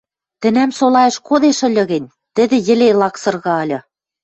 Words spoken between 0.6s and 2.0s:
солаэш кодеш ыльы